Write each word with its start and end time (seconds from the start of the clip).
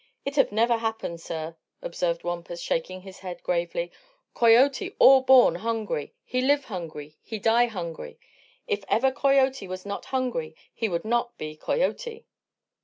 "It 0.25 0.35
have 0.37 0.51
never 0.51 0.77
happen, 0.77 1.19
sir," 1.19 1.57
observed 1.83 2.23
Wampus, 2.23 2.59
shaking 2.59 3.01
his 3.01 3.19
head 3.19 3.43
gravely. 3.43 3.91
"Coyote 4.33 4.95
all 4.97 5.21
born 5.21 5.53
hungry; 5.53 6.15
he 6.23 6.41
live 6.41 6.65
hungry; 6.65 7.17
he 7.21 7.37
die 7.37 7.67
hungry. 7.67 8.17
If 8.65 8.83
ever 8.87 9.11
coyote 9.11 9.67
was 9.67 9.85
not 9.85 10.05
hungry 10.05 10.55
he 10.73 10.89
would 10.89 11.05
not 11.05 11.37
be 11.37 11.55
coyote." 11.55 12.25